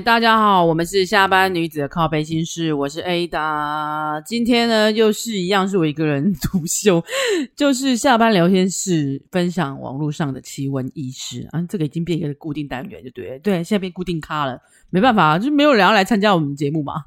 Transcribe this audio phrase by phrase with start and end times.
[0.00, 4.22] 大家好，我们是下班女子的靠背心事，我是 Ada。
[4.26, 7.02] 今天呢，又是一样是我一个人独秀，
[7.56, 17.02] 就是下班聊天室分享网络上的奇闻异事啊，这个已经变一个固定单元，就对，对，现在变固定咖了，没办法，就没有人要来参加我们节目嘛。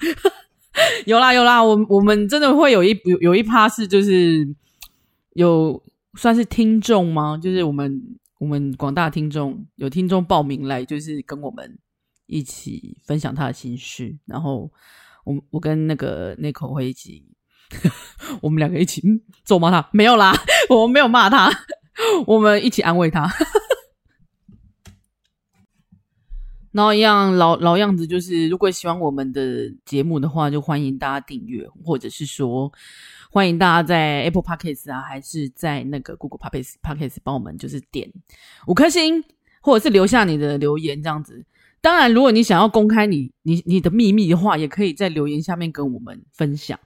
[1.06, 4.48] 有啦有啦，我我们真的会有一有有一趴是就是
[5.34, 5.84] 有
[6.16, 7.38] 算是听众吗？
[7.40, 8.02] 就是我们
[8.40, 11.78] 我们广大听众有听众报名来，就是跟我们。
[12.30, 14.72] 一起分享他的心事，然后
[15.26, 17.26] 我我跟那个那口会一起，
[18.42, 19.02] 我们两个一起
[19.44, 20.34] 咒骂他，没有啦，
[20.70, 21.52] 我们没有骂他，
[22.28, 23.28] 我们一起安慰他。
[26.72, 32.72] 然后一样老老样子，就是如果喜欢我们的节目的话，就欢迎大家订阅，或者是说
[33.32, 38.14] 欢迎大家在 Apple Podcast 啊，还是在那个 Google Podcast Podcast 帮我们就是点
[38.68, 39.24] 五颗星，
[39.62, 41.44] 或者是留下你的留言这样子。
[41.82, 46.78] 当然，如果你想要公开你你你的秘密的话，也可以在留言下面跟我们分享，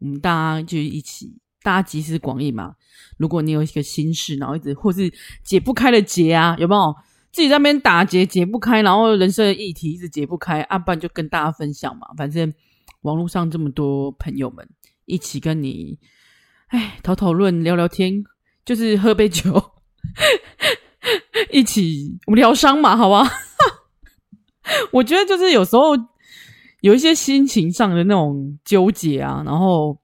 [0.00, 2.74] 我们大家就一起，大家集思广益嘛。
[3.16, 5.12] 如果你有一个心事，然后一直或是
[5.44, 6.94] 解不开的结啊，有没有
[7.30, 12.08] 自己在那边打结解不开，然后人生的议题一直解不开，啊，不然就跟大家分享嘛。
[12.16, 12.52] 反正
[13.02, 14.68] 网络上这么多朋友们
[15.04, 15.98] 一起跟你，
[16.68, 18.24] 哎，讨讨论聊聊天，
[18.64, 19.72] 就是喝杯酒，
[21.52, 23.30] 一起我们疗伤嘛，好吧？
[24.92, 25.96] 我觉得就是有时候
[26.80, 29.98] 有一些心情上的那种纠结啊，然后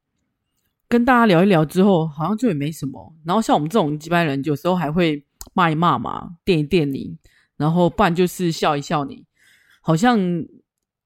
[0.89, 3.15] 跟大家聊一聊之后，好像就也没什么。
[3.25, 7.17] 然后像我们这种几百人，有时候还会骂一骂嘛，电一电你，
[7.57, 9.25] 然后不然就是笑一笑你，
[9.81, 10.19] 好像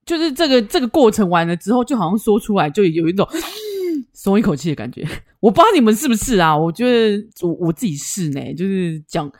[0.04, 3.28] 就是这个这个过程完了之后，就好像说出来就有一种
[4.12, 5.06] 松一口气的感觉。
[5.38, 6.56] 我不知道你们是不是啊？
[6.56, 9.30] 我觉得我我自己是呢，就是讲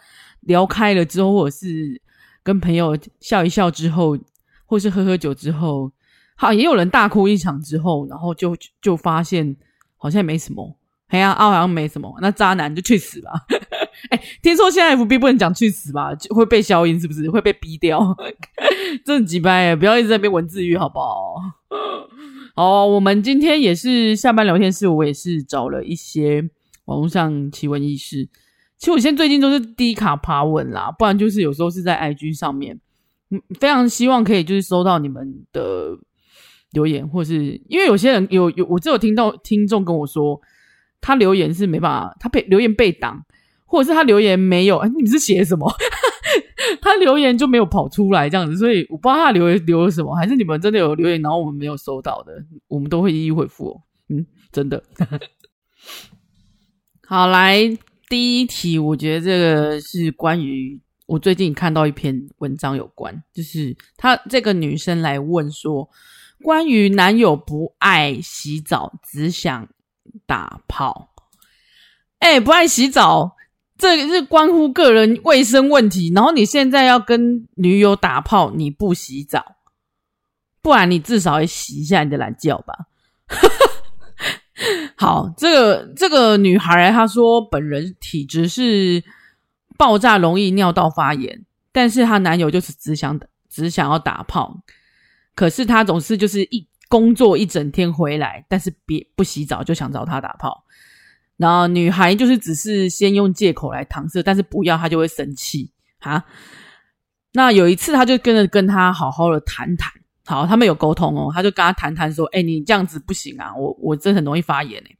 [0.42, 2.00] 聊开了之后，或者是。
[2.43, 4.19] 跟朋友笑一笑之后，
[4.67, 5.93] 或是喝喝酒之后，
[6.37, 9.56] 好，也有人大哭一场之后，然后就就发现
[9.97, 10.77] 好像没什么，
[11.09, 13.33] 哎呀，啊，好像没什么，那渣男就去死吧！
[14.11, 18.17] 哎、欸，听说现在 FB 不能讲去死吧，就会被消音，是不是会被逼掉？
[19.05, 21.34] 真的几掰，不要一直在那边文字狱，好不好？
[22.55, 26.49] 好，我们今天也是下班聊天室，我也是找了一些
[26.87, 28.29] 网络上奇闻异事。
[28.81, 32.81] 其实我现在最近都是低卡爬文啦，不然就是有时候是在 IG 上面，
[33.29, 35.99] 嗯，非常希望可以就是收到你们的
[36.73, 40.41] 留言，或是因为有些人有有，我只有听到听众跟我说，
[40.99, 43.23] 他留言是没办法，他被留言被挡，
[43.67, 45.71] 或者是他留言没有，哎，你们是写什么？
[46.81, 53.83] 他留言就没有跑出来这样子，所以我不知道他留言留了什么，还是你们真的有留言，然后我们没有收到的，我们都会一一回复哦。
[54.09, 54.83] 嗯，真的，
[57.07, 57.77] 好来。
[58.10, 65.88] 第一题，我觉得这个是关于我最近看到一篇文章有关，就是她这个女生来问说，
[66.43, 69.69] 关于男友不爱洗澡，只想
[70.26, 71.12] 打炮。
[72.19, 73.37] 哎，不爱洗澡，
[73.78, 76.10] 这个是关乎个人卫生问题。
[76.12, 79.54] 然后你现在要跟女友打炮，你不洗澡，
[80.60, 82.75] 不然你至少也洗一下你的懒觉吧。
[85.00, 89.03] 好，这个这个女孩她说，本人体质是
[89.78, 93.19] 爆炸容易尿道发炎，但是她男友就是只想
[93.49, 94.62] 只想要打炮，
[95.35, 100.64] 可是她总是就是一工作一整天回来，但是别不洗澡就想找他打炮，
[101.38, 106.23] 然后女孩就是只是先用借口来搪塞，但是不要她就会生气哈。
[107.32, 109.91] 那有一次，她就跟着跟他好好的谈谈。
[110.31, 114.97] 好，他们有沟通哦，他就跟他谈谈说：“哎、你这样子不行啊，我我真很容易发炎哎。”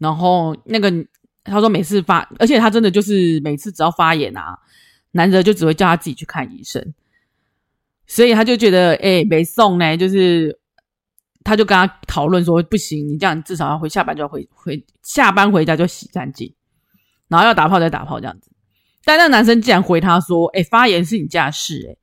[0.00, 0.90] 然后那个
[1.44, 4.58] 他说每次发，而且他真的就是每次只要发炎啊，
[5.10, 6.94] 男的就只会叫他自己去看医生，
[8.06, 10.58] 所以他就觉得哎，没送呢，就是
[11.44, 16.54] 他就跟他讨论说：“不行，你这样至少要回下班就要回回下班回家就洗干净，
[17.28, 18.50] 然后要打炮再打炮这样子。”
[19.04, 21.96] 但那男生竟然回他说：“哎、发炎是你家事、欸，哎，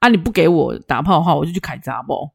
[0.00, 2.28] 啊，你不给我打炮的话，我就去开查某。”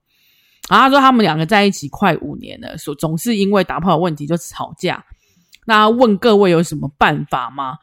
[0.67, 5.03] 然后他说他们两个在一起快五年了，说总是因为打炮的问题就吵架。
[5.67, 7.77] 那问各位有什么办法吗？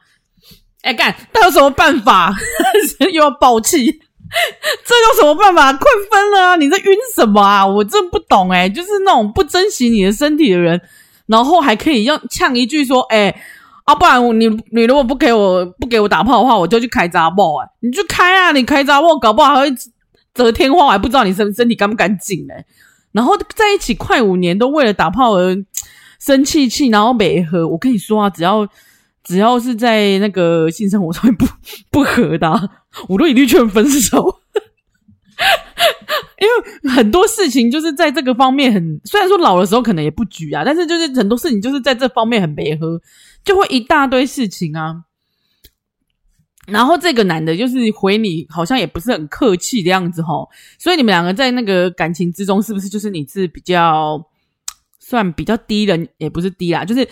[0.81, 2.35] 哎，干，他有什么办法？
[3.13, 5.71] 又要爆气，这有什么办法？
[5.71, 6.55] 快分了啊！
[6.57, 7.65] 你在晕什么啊？
[7.65, 10.81] 我真不懂哎、就是那种不珍惜你的身体的人，
[11.25, 13.33] 然后还可以用呛一句说：“哎，
[13.83, 18.51] 啊，不然你你如果不给我不给我打炮的话，我就去开查某哎，你去开啊！
[18.51, 19.75] 你开查某，搞不好还会
[20.33, 22.65] 折天花，我还不知道你身身体干不干净哎。
[23.11, 25.55] 然后在一起快五年，都为了打炮而
[26.19, 27.67] 生气气，然后没合。
[27.67, 28.67] 我跟你说啊，只要。
[29.25, 31.45] 只要是在那个性生活上面不
[31.89, 32.69] 不和的，
[33.07, 34.41] 我都一律劝分手。
[36.41, 42.99] 因为很多事情就是在这个方面很，虽然说老的时候可能也不举啊，但是就是很多事情就是在这方面很没合，
[43.43, 45.03] 就会一大堆事情啊。
[46.67, 50.47] 然后这个男的就是回你，好像也不是很客气的样子齁。
[50.79, 54.23] 所以你们两个在那个感情之中，是不是就是你是比较
[54.99, 57.07] 算比较低的，也不是低啦，就是。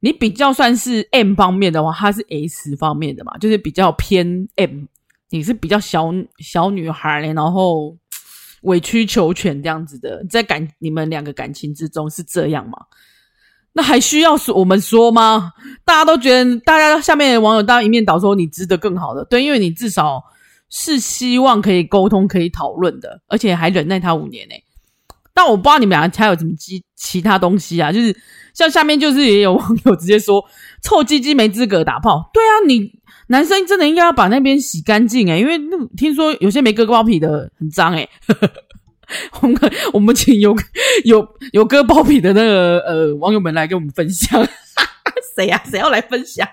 [0.00, 4.84] 你比较算是 M 方面的话，他是 S 方面的嘛，就是比较偏 M。
[5.30, 7.96] 你是比较小小女孩，然后
[8.60, 12.76] 委曲求全这样子的，在感你们两个感情之中是这样吗？
[13.76, 15.52] 那还需要说我们说吗？
[15.84, 20.24] 大家都觉得，大家下面网友当然一面倒说你值得更好的，对，因为你至少
[20.70, 24.54] 是希望可以沟通、可以讨论的，而且还忍耐他五年呢。
[25.34, 28.16] 但我不知道你们两个还有什么其其他东西啊，就是。
[28.56, 30.42] 像下面就是也有网友直接说
[30.82, 32.90] 臭鸡鸡没资格打炮，对啊，你
[33.26, 35.60] 男生真的应该要把那边洗干净诶，因为
[35.94, 38.08] 听说有些没割包皮的很脏诶。
[39.40, 39.58] 我 们
[39.92, 40.56] 我们请有
[41.04, 44.44] 有有割包皮的那个呃网友们来跟我们分享，
[45.36, 45.62] 谁呀？
[45.70, 46.46] 谁要来分享？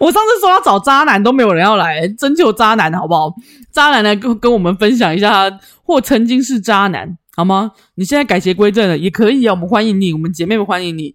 [0.00, 3.34] 我上次说要找渣男都没有人要来，征求渣男好不好？
[3.70, 5.50] 渣男来跟跟我们分享一下，
[5.82, 7.16] 或曾经是渣男。
[7.36, 7.70] 好吗？
[7.94, 11.14] 你现在改邪归正了也可以啊，我们欢迎你，我们姐妹们欢迎你。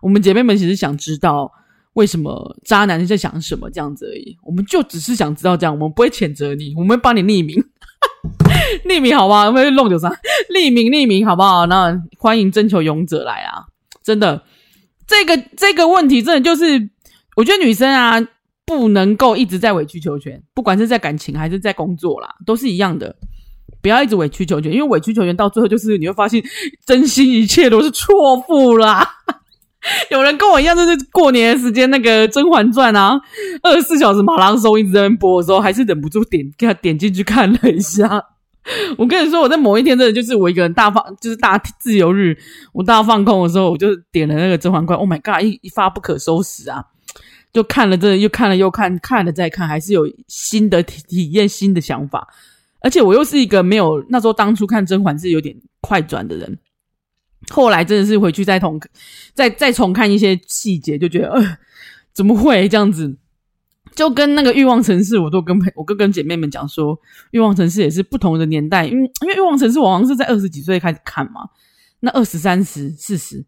[0.00, 1.50] 我们姐妹们其实想知道
[1.94, 7.60] 为什么渣男在想什么这样子而已，我们就只是想知道这样，我们不会谴责你，我们会帮你匿名，
[8.86, 9.46] 匿名好不好？
[9.46, 10.08] 我们弄丢啥？
[10.54, 11.66] 匿名匿名好不好？
[11.66, 13.64] 那欢迎征求勇者来啊！
[14.02, 14.42] 真的，
[15.06, 16.90] 这个这个问题真的就是，
[17.36, 18.20] 我觉得女生啊
[18.66, 23.14] 不能够一直在委曲求全，不管是在感情还是在工作啦，都是一样的。
[23.82, 26.42] 不要一直委曲求全，因为委曲求全到最后就是你会发现，
[26.86, 29.06] 真心一切都是错付啦。
[30.10, 33.20] 有人跟我一样，就是过年的时间那个《甄嬛传》啊，
[33.62, 38.24] 二十四小时马拉松一直在那播的时候，还是忍不住点给他点进去看了一下。
[38.96, 42.34] 我跟你说，我在某一天真的就是我一个人大放，就是大自由日，
[42.72, 44.98] 我大放空的时候，我就点了那个《甄嬛传》。
[45.00, 46.82] Oh my god，一一发不可收拾啊！
[47.52, 52.26] 就看了这，又看了又看，看了再看，还是有新的体体验，新的想法。
[52.80, 56.58] 而且我又是一个没有那时候当初看甄嬛是有点快转的人，
[57.50, 58.80] 后来真的是回去再重
[59.34, 61.58] 再再重看一些细节，就觉得呃
[62.12, 63.16] 怎么会这样子？
[63.94, 66.98] 就跟那个欲望城市，我都跟我跟跟姐妹们讲说，
[67.30, 71.42] 欲望城市也是不同的年代，因为因为欲望城市我好像是在二十几岁开始看嘛，
[72.00, 73.44] 那二十三十四十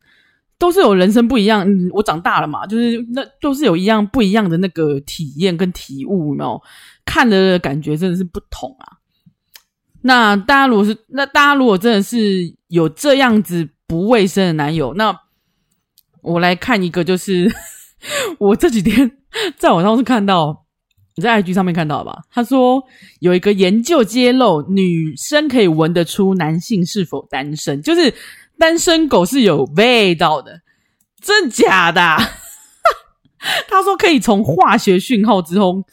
[0.56, 1.66] 都是有人生不一样。
[1.92, 6.62] 我长大了嘛，就是那都是有一样不一样的那个体验跟体悟，有没有？
[7.04, 8.98] 看的感觉真的是不同啊。
[10.02, 15.20] 那大家如果是那大家如果真的是有这样子不卫生的男友，那
[16.22, 17.52] 我来看一个，就是
[18.38, 19.10] 我这几天
[19.56, 20.64] 在网上是看到
[21.14, 22.22] 你在 IG 上面看到吧？
[22.30, 22.82] 他说
[23.20, 28.12] 有一个研究揭露，女生可以闻得出男性是否单身，就是
[28.58, 30.60] 单身狗是有味道的，
[31.20, 32.00] 真假的？
[33.68, 35.84] 他说可以从化学讯号之中。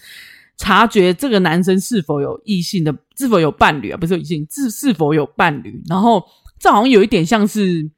[0.55, 3.97] 察觉这个男生是否有异性的，是否有伴侣啊？
[3.97, 5.81] 不是异性，是是否有伴侣？
[5.89, 6.23] 然后
[6.63, 7.91] 这好像有一点像是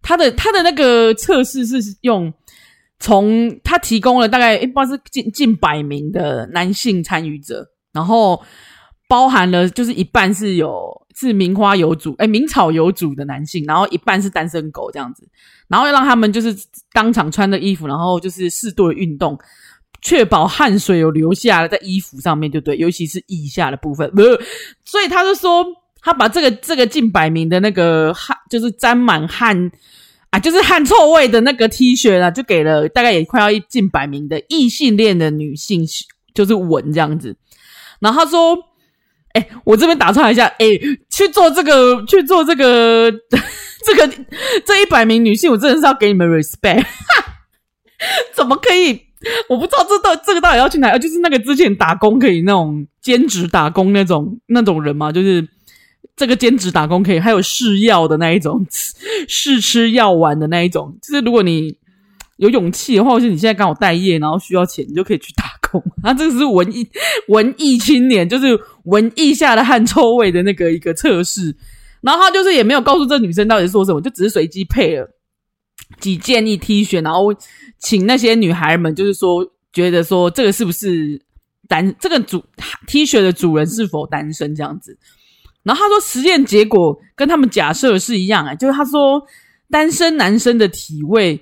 [0.00, 2.32] 他的他的那个测试是用
[3.00, 8.40] 从他提供了大概一般是近近百名的男性参与者，然后
[9.08, 15.28] 包含了就是一半是有是名花有主哎名草有主的男性，然后一半是单身狗这样子，
[15.66, 16.56] 然后要让他们就是
[16.92, 19.36] 当场穿的衣服，然后就是适度的运动。
[20.02, 22.76] 确保汗水有流下来在衣服上面，对不对？
[22.78, 24.10] 尤其是腋下的部分，
[24.82, 25.62] 所以他就说，
[26.02, 29.70] 他把这个这个近百名的那个汗，就是沾满汗
[30.30, 35.86] 啊，就是汗臭味的那个 T 恤啊，就给了大概也快要一近百名的异性恋的女性，
[36.34, 37.36] 就是闻这样子。
[38.00, 38.56] 然后他说
[39.34, 40.66] ：“哎，我这边打岔一下，哎，
[41.10, 43.12] 去做这个，去做这个，
[43.84, 44.08] 这个
[44.64, 47.34] 这一百名女性，我真的是要给你们 respect，哈，
[48.32, 49.02] 怎么可以？”
[49.50, 50.96] 我不知道这到这个到底要去哪？
[50.96, 55.46] 就是那个之前打工可以那种兼职打工那种那种人嘛，就是
[56.20, 58.62] 这个兼职打工可以，还有试药的那一种，
[59.26, 60.94] 试吃药丸的那一种。
[61.00, 61.74] 就是如果你
[62.36, 65.82] 有勇气的话，或是你现在刚好待业，然后需要钱，你就可以去打工。
[66.02, 66.86] 啊，这个是文艺
[67.28, 68.48] 文艺青年，就是
[68.84, 71.56] 文艺下的汗臭味的那个一个测试。
[72.02, 75.08] 然后他就是也没有告诉这女生到底是说什么，就只是随机配了
[76.00, 77.34] 几件一 T 恤，然后
[77.78, 81.18] 请那些女孩们就是说，觉得说这个是不是
[81.66, 82.44] 单这个主
[82.86, 84.98] T 恤的主人是否单身这样子。
[85.62, 89.22] 然后他说实验结果跟他们假设是一样哎，就是他说
[89.70, 91.40] 单身男生的体味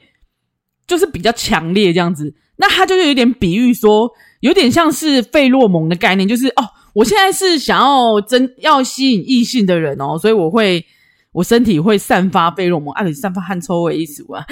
[0.87, 2.35] 就是比较强烈这样子。
[2.57, 4.11] 那他就是有点比喻说，
[4.41, 6.69] 有点像是费洛蒙的概念，就是哦。
[6.95, 10.85] 我现在是想要真要吸引异性的人哦，所以我会
[11.31, 14.45] 我身体会散发费洛蒙，啊，你散发汗臭味意思啊，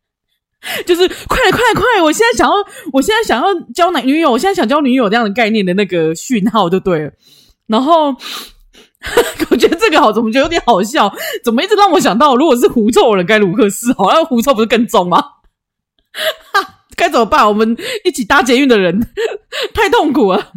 [0.84, 2.02] 就是快快快！
[2.02, 2.54] 我现在想要，
[2.92, 7.12] 我现在想要交男女友，我现在想交女友这样的概念的那个讯号就对了。
[7.66, 8.14] 然后
[9.50, 11.12] 我觉得这个好，怎么觉得有点好笑？
[11.44, 14.10] 怎么一直让我想到，如果是狐臭人该如何是好？
[14.12, 15.18] 那狐臭不是更重吗？
[16.52, 17.46] 哈，该怎么办？
[17.46, 19.00] 我们一起搭捷运的人
[19.74, 20.52] 太痛苦了。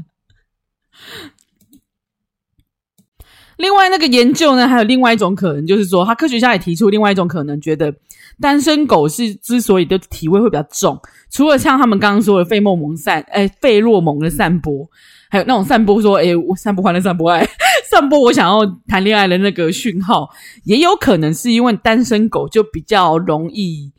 [3.57, 7.93] 另外，那个研究呢，还有另外一种可能，就是说，他科学家也提出另外一种可能，觉得
[8.41, 10.99] 单身狗是之所以的体味会比较重，
[11.31, 14.85] 除了像他们刚刚说的费洛蒙散，哎，费洛蒙的散播，
[15.29, 17.47] 还有那种散播说，哎，我散播欢乐，散播爱，
[17.89, 20.30] 散播我想要谈恋爱的那个讯号，
[20.63, 23.92] 也有可能是因为单身狗就比较容易，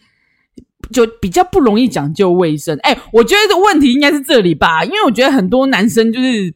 [0.90, 2.76] 就比较不容易讲究卫生。
[2.82, 6.54] 哎，我觉得这问题应该是这里吧，因为我觉得很多男生就是，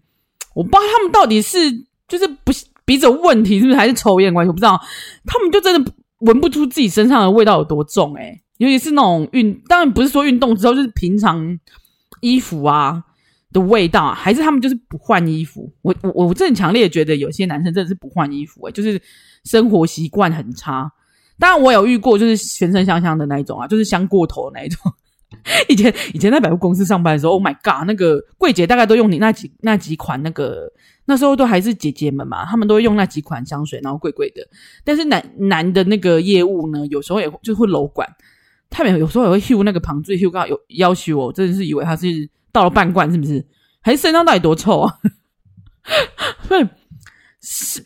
[0.55, 1.59] 我不知道他们到底是
[2.09, 2.53] 就是不。
[2.87, 4.49] 鼻子有问题是不是还是抽烟关系？
[4.49, 4.77] 我不知道，
[5.25, 11.57] 他们就真的闻不出自己身上的味道有多重诶、尤其是那种运，当然不是说运动之后，就是平常
[12.21, 13.01] 衣服啊
[13.52, 15.73] 的味道，还是他们就是不换衣服。
[15.83, 19.00] 我我我真的强烈觉得有些男生真的是不换衣服诶、就是
[19.45, 20.90] 生活习惯很差。
[21.38, 24.80] 当然我有遇过，就是全身香香的那一种啊，就是香过头的那一种。
[25.69, 30.71] 以前以前在百货公司上班的时候，Oh my god，那个柜姐大概都用你那几那几款那个。
[31.07, 34.47] 那时候都还是姐姐们嘛，他们都会用那几款香水，然后贵贵的。
[34.85, 38.09] 但是男男的那个业务呢，有时候也就会楼管，
[38.69, 42.07] 他们有时候也会秀那个旁醉 hug 到有要求我，真的是以为他是
[42.52, 43.45] 倒了半罐，是不是？
[43.80, 44.95] 还是身上到底多臭啊？
[47.42, 47.85] 是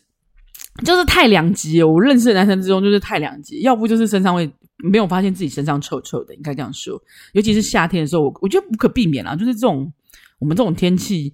[0.83, 1.81] 就是太两极。
[1.81, 7.01] 我认识的男生之中就是太两极，要不就是身上会没有发现自己身上臭臭的，应该这样说。
[7.31, 9.91] 尤其是夏天的时候，我我觉得不可避免啊，就是这种
[10.39, 11.33] 我们这种天气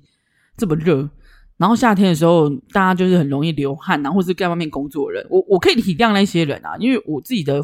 [0.56, 1.10] 这么热。
[1.58, 7.64] 然后夏天的时候，大家就是很容易流汗，然后是在外面工作的人，我我可以体谅那些人啊，因为我自己的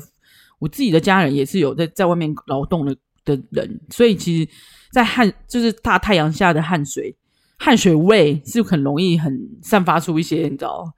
[0.59, 4.49] 我自己的家人也是有在在外面劳动的的人，所以其实，
[4.91, 7.15] 在汗就是大太阳下的汗水，
[7.57, 10.93] 汗水味是很容易很散发出一些你知道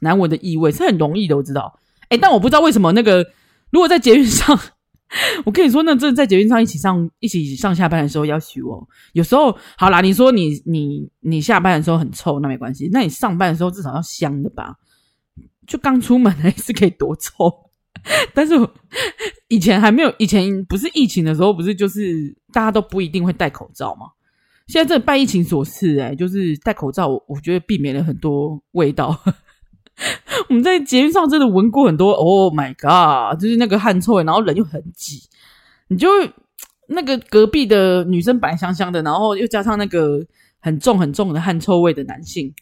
[0.00, 1.78] 难闻的异味，是很容易的，我知道。
[2.08, 3.26] 哎，但我不知道为什么那个
[3.70, 4.58] 如果在捷运上。
[5.44, 8.88] 我跟你说，那真的在捷运上一起上一起上下班的时候要许我。
[9.12, 12.88] 有时候好啦，你说你你你下班的时候很臭，那没关系。
[12.90, 14.74] 那你上班的时候至少要香的吧？
[15.68, 17.32] 就刚出门 还是可以多臭。
[18.34, 18.68] 但是我
[19.48, 24.06] 以前还没有，以前不是疫情的时候，不是就是大家都不一定会戴口罩吗？
[24.66, 29.20] 现在这拜疫情所赐，哎，就是戴口罩，我觉得避免了很多味道。
[30.48, 33.38] 我们在捷运上真的闻过很多，Oh my god！
[33.40, 35.20] 就是那个汗臭味，然后人又很挤，
[35.88, 36.08] 你就
[36.88, 40.26] 那个隔壁的女生白香香的，然后又加上那个
[40.58, 42.52] 很重很重的汗臭味的男性，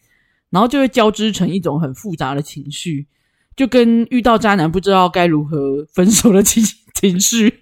[0.50, 3.06] 然后就会交织成一种很复杂的情绪，
[3.56, 6.62] 就跟遇到渣男不知道该如何分手的情
[6.94, 7.60] 情绪，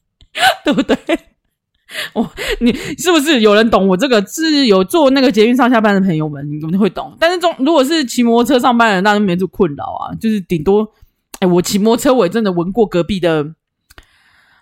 [0.64, 0.96] 对不对？
[2.14, 2.30] 我，
[2.60, 4.24] 你是不是有人懂我这个？
[4.26, 7.16] 是有坐那个捷运上下班的朋友们，你肯定会懂。
[7.18, 10.14] 但是中如果是骑摩托车上班的，那就没这困扰啊。
[10.14, 10.88] 就是顶多，
[11.40, 13.54] 哎，我骑摩托车我也真的闻过隔壁的，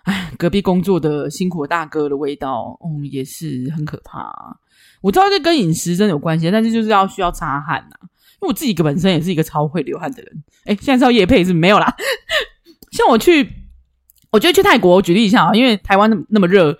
[0.05, 4.57] 哎，隔壁工作的辛苦大哥的味道，嗯，也是很可怕。
[5.01, 7.95] 我知道这跟饮食真的有关系，但是就是要需要擦汗呐。
[8.41, 10.43] 我自己本身也是一个超会流汗的人。
[10.65, 11.95] 哎，现在知道夜配是没有啦。
[12.91, 13.47] 像我去，
[14.31, 16.77] 我觉得去泰国，我举例一下啊，因为台湾那么那么热。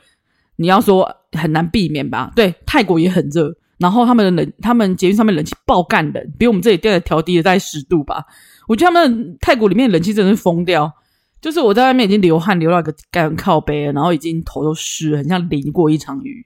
[0.61, 2.33] 你要说很难避免吧？
[2.35, 8.25] 对，泰国也很热，然后他们的冷，他们捷运上面冷气爆干冷，比我们这里电的调低了大概十度吧。
[8.67, 10.91] 我觉得他们泰国里面冷气真的是疯掉，
[11.39, 16.45] 就是我在外面已经流汗流到一个干靠背，然后已经头都湿，很像淋过一场雨，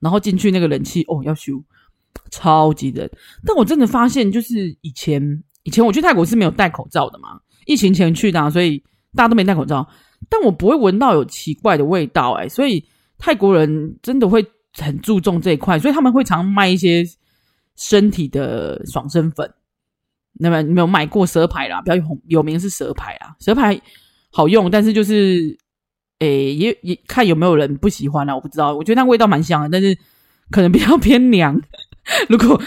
[0.00, 1.62] 然后进去那个冷气哦要修，
[2.30, 3.08] 超级冷。
[3.44, 8.82] 但我真的发现，就是以前以前我去泰国是没有戴口罩的嘛，疫情前去的，所以
[9.14, 9.88] 大家都没戴口罩，
[10.28, 12.84] 但我不会闻到有奇怪的味道哎、所以。
[13.24, 14.44] 泰国人真的会
[14.76, 17.04] 很注重这一块，所以他们会常卖一些
[17.76, 19.48] 身体的爽身粉。
[20.32, 21.80] 那么你没有买过蛇牌啦？
[21.82, 23.80] 比较有有名是蛇牌啦，蛇牌
[24.32, 25.56] 好用，但是就是。
[26.18, 28.74] 诶，也也看有没有人不喜欢啊，我不知道。
[28.74, 29.96] 我觉得那味道蛮香的，但是
[30.50, 31.60] 可能比较偏凉。
[32.28, 32.60] 如果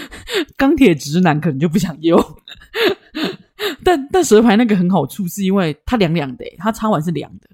[0.55, 2.21] 钢铁直男可能就不想用。
[3.83, 7.49] 但但蛇牌那个很好处，是因为它凉凉的，它擦完是凉的，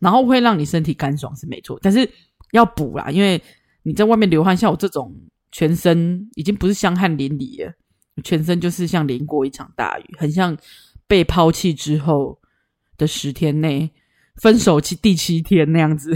[0.00, 1.78] 然后会让你身体干爽是没错。
[1.82, 2.08] 但是
[2.52, 3.40] 要补啦，因为
[3.82, 5.14] 你在外面流汗，像我这种
[5.50, 7.72] 全身已经不是香汗淋漓了，
[8.22, 10.56] 全身就是像淋过一场大雨，很像
[11.06, 12.38] 被抛弃之后
[12.96, 13.90] 的十天内。
[14.36, 16.14] 分手期第七天那样子，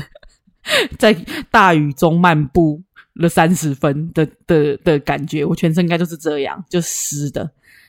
[0.99, 1.15] 在
[1.51, 2.83] 大雨中漫步
[3.21, 7.49] 了三十分的的的感觉，我全身应该就是这样，就湿的。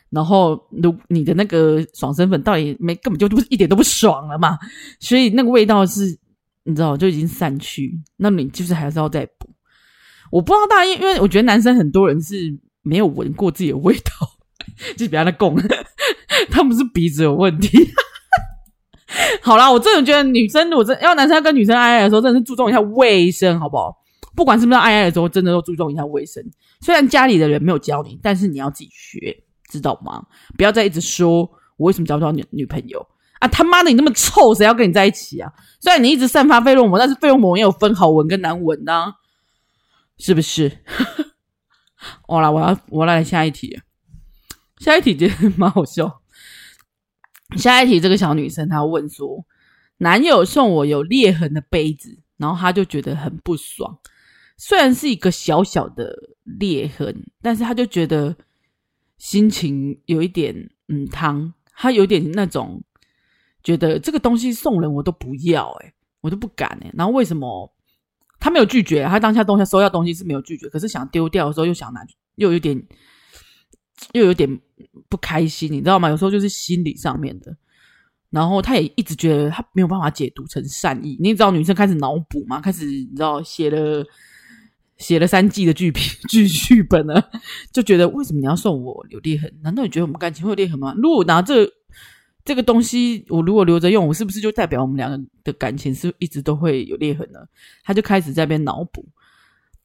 [0.09, 4.59] 然后，如你的那个爽身粉到底没根本就不是一点都不爽了嘛，
[4.99, 6.17] 所以那个味道是，
[6.65, 7.97] 你知道就已经散去。
[8.17, 9.49] 那你就是还是要再补。
[10.29, 12.35] 我不知道大家，因为我觉得男生很多人是
[12.81, 14.11] 没有闻过自己的味道，
[14.97, 15.55] 就比较的共，
[16.49, 17.69] 他们是鼻子有问题。
[19.41, 24.00] 好啦，我真的觉得女生，我真要男生要跟女生爱爱的时候，真的是注重一下卫生，好不好？
[24.35, 26.43] 不管是不是爱爱的时候，真的都注重一下卫生。
[26.79, 30.25] 虽然家里的人没有教你，但是你要自己学，知道吗？
[30.57, 31.41] 不要再一直说
[31.77, 33.05] 我为什么交不到女女朋友
[33.39, 33.47] 啊！
[33.47, 35.51] 他妈的，你那么臭，谁要跟你在一起啊？
[35.79, 39.13] 虽然你一直散发费洛蒙，但是费洛蒙也有分好闻跟难闻呐啊，
[40.17, 40.71] 是不是？
[42.27, 43.79] 好啦，我要我来下一题，
[44.77, 46.21] 下一题其实蛮好笑。
[47.57, 49.45] 下一题，这个小女生她问说
[49.99, 53.99] ：“男友送我有裂痕的杯子，然后她就觉得很不爽。
[54.61, 58.35] 虽然是一个小小的裂痕，但是他就觉得
[59.17, 60.55] 心情有一点
[60.87, 62.79] 嗯汤，他有点那种
[63.63, 65.91] 觉得这个东西送人我都不要，诶，
[66.21, 66.91] 我都不敢诶。
[66.93, 67.73] 然后为什么
[68.39, 69.03] 他没有拒绝？
[69.05, 72.81] 他当下东西收下东西是没有拒绝，可是想丢掉的时候又想拿，又有点。”
[74.13, 74.59] 又有点
[75.09, 76.09] 不开心，你知道吗？
[76.09, 77.55] 有时候就是心理上面的，
[78.31, 81.15] 然后他也一直觉得他没有办法解读成善意。
[81.19, 82.59] 你知道女生开始脑补吗？
[82.59, 84.03] 开始你知道写了
[85.01, 87.29] 写了三季的剧评 剧剧本了，
[87.73, 89.51] 就觉得为什么你要送我有裂痕？
[89.61, 90.93] 难道你觉得我们感情会有裂痕吗？
[90.97, 91.69] 如果拿这
[92.45, 97.39] 这个东西，我如果留着用，我是不是就代表我们两个的感情是一直都会有裂痕呢？
[97.83, 99.03] 他就开始在边脑补。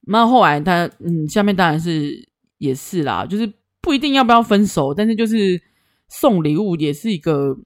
[0.03, 3.53] 那后来他嗯，下面当然是也是啦，就是。
[3.83, 5.63] 不一定要不要分手，但是就是
[6.09, 7.57] 送礼物也是一个，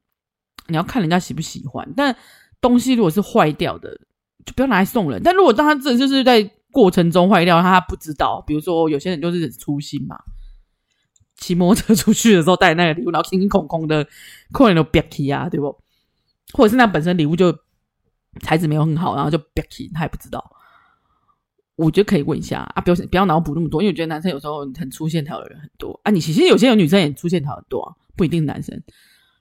[0.67, 1.91] 你要看人家喜不喜欢。
[1.97, 2.15] 但
[2.61, 3.99] 东西如果是坏掉的，
[4.45, 5.23] 就不要拿来送人。
[5.25, 10.19] 但如果当他这就是在过程中坏掉，他不知道，比如说有些人就是粗心嘛，
[11.37, 14.07] 骑摩托车出去的时候带那个礼物，然后惊惊恐恐的，
[14.53, 15.77] 可能都瘪起啊，对不？
[16.53, 17.57] 或者是那本身礼物就
[18.41, 20.57] 材质没有很好，然后就瘪起，他也不知道。
[21.77, 26.11] 我觉得可以问一下啊，不要不要脑补那么多，因为我觉得男生有时候很粗线条的人很多啊。
[26.11, 28.83] 你其实有些有女生也粗线条很多啊，不一定男生，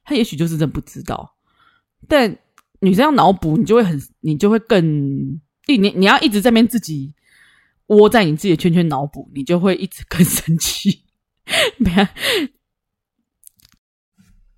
[0.06, 1.36] 他也许就是真不知道。
[2.08, 2.38] 但
[2.80, 4.82] 女生要脑补，你就会很，你就会更，
[5.68, 7.14] 你你要一直在那边自己
[7.90, 11.04] 窝在你自己的圈圈脑补，你就会一直更生气。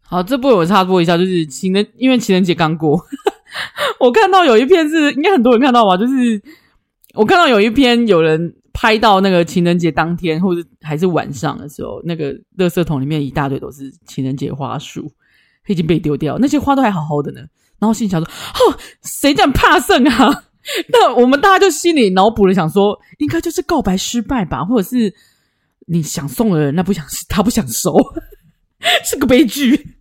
[0.01, 3.05] 好，这部我插播一下，就是情人，因为情人节刚过，
[3.99, 6.41] 我看到有一篇是应该很多人看到吧，就是。
[7.13, 15.11] 我看到有一篇有人拍到那个情人节当天，或者还是晚上的时候，那个垃圾桶里面一大堆都是情人节花束，
[15.67, 17.41] 已经被丢掉，那些花都还好好的呢。
[17.79, 20.45] 然后心想说：“哦，谁这样怕剩啊？”
[20.91, 25.13] 那我们大家就心里脑补了，想说应该就是告白失败吧，或者是
[25.87, 27.97] 你想送的人那不想他不想收，
[29.03, 29.97] 是个悲剧。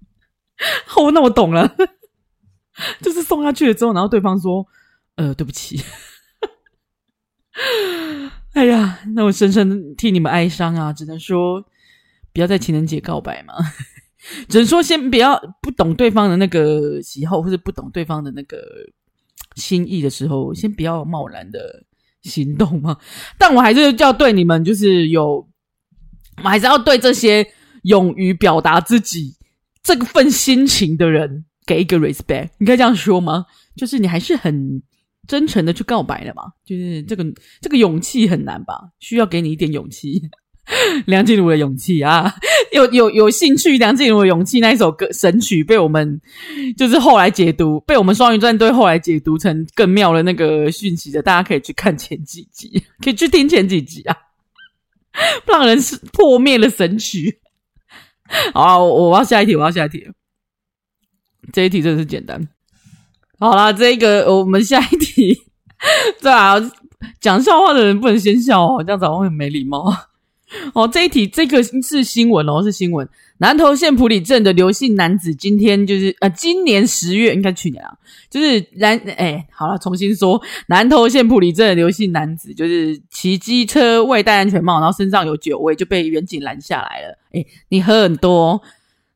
[0.94, 1.74] 哦，那我懂了，
[3.00, 4.66] 就是送下去了之后，然后对方说
[5.16, 5.82] ：“呃，对不起。”
[8.52, 10.92] 哎呀，那我深深替你们哀伤啊！
[10.92, 11.62] 只能说，
[12.34, 13.54] 不要在情人节告白嘛。
[14.50, 18.58] 只能说，先不要不懂对方的那个喜好，或者不懂对方的那个
[19.56, 21.84] 心意的时候，先不要贸然的
[22.22, 22.96] 行动嘛。
[23.38, 25.48] 但我还是要对你们，就是有，
[26.42, 27.46] 我还是要对这些
[27.82, 29.34] 勇于表达自己
[29.82, 32.50] 这份心情的人给一个 respect。
[32.58, 33.46] 你可以这样说吗？
[33.76, 34.82] 就是你还是很。
[35.28, 36.42] 真诚的去告白了嘛？
[36.64, 37.24] 就是这个
[37.60, 38.74] 这个勇气很难吧？
[38.98, 40.20] 需要给你一点勇气，
[41.06, 42.32] 梁静茹的勇气啊！
[42.72, 46.20] 有有有兴趣，梁静茹的勇气那一首歌神曲被我们
[46.76, 54.16] 就是后来解读，被我们双鱼战队后来解读成更妙的那个讯息的，大家可以去看前几集， 可以去听前几集啊！
[55.46, 57.40] 让人是破灭了神曲。
[58.54, 60.06] 好啊，我要下一题，我要下一题。
[61.52, 62.40] 这一题真的是简单。
[63.40, 65.36] 好啦，这个我们下一题，
[66.22, 66.54] 对啊，
[67.20, 69.92] 讲笑话的人不能先笑哦，这样子好像很没礼貌。
[70.74, 73.08] 哦，这一题这个是新闻哦，是新闻。
[73.38, 77.90] 南投县埔里镇的刘姓男子今天就是呃，今年十月应该去年啊，
[78.28, 87.18] 就是南哎，好了，重新说，南投县埔里镇的刘姓男子就是骑机车未戴安全帽，然后身上有酒味，就被员警拦下来了。
[87.32, 88.60] 哎，你喝很多，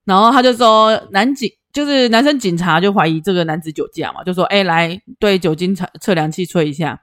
[0.05, 6.99] 然后他就说男警就是男生警察就怀疑这个男子酒驾嘛，就说哎，来对酒精测测量器吹一下，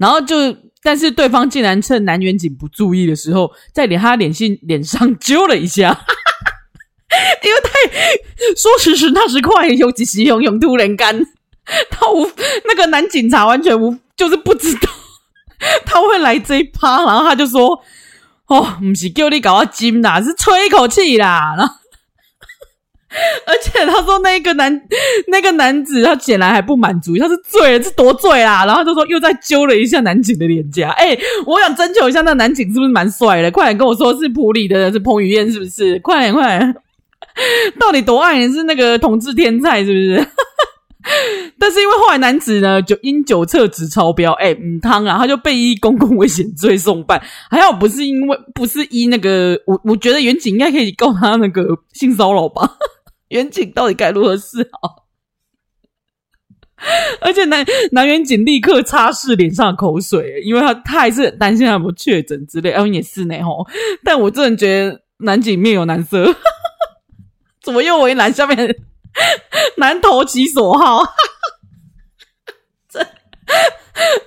[0.00, 0.36] 然后就。
[0.82, 5.88] 但是对方竟然趁男员警不注意的时候，在脸他脸性脸上揪了一下，
[7.44, 7.70] 因为太
[8.56, 11.22] 说时迟那时快，有急时勇勇突然干，
[11.90, 12.26] 他无
[12.64, 14.88] 那个男警察完全无就是不知道
[15.84, 17.78] 他会来这一趴，然后他就说
[18.48, 21.74] ：“哦，不是叫你搞到金啦，是吹一口气啦。”然后。
[23.44, 24.80] 而且他说那个男
[25.26, 28.64] 那个男子他显然还不满足，他是醉了，是多醉啦？
[28.64, 30.90] 然后就说又再揪了一下男警的脸颊。
[30.90, 33.50] 哎，我想征求一下，那男警是不是蛮帅的？
[33.50, 35.98] 快点跟我说是普里的，是彭于晏是不是？
[35.98, 36.74] 快点快点，
[37.80, 38.52] 到底多爱你？
[38.52, 40.28] 是那个同志天菜是不是？
[41.58, 47.20] 但是因为后来男子呢就因酒测值超标，哎，嗯汤啊，他就被依公共危险罪送办。
[47.50, 52.70] 还好不是因为不是依那个，我我觉得远景应该可以告他那个性骚扰吧。
[53.30, 55.06] 远景到底该如何是好？
[57.20, 57.62] 而且男
[57.92, 62.72] 男远景立刻擦拭脸上的口水，因为他他还是担心他有没有确诊之类。
[62.72, 63.66] 哦，也是呢吼，
[64.02, 66.34] 但我真的觉得男景面有难色，
[67.62, 68.56] 怎么又为难，下面
[69.76, 71.04] 难投其所好。
[72.88, 73.06] 这